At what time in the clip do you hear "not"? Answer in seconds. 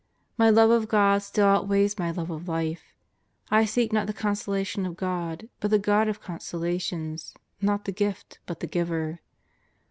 3.93-4.07, 7.61-7.85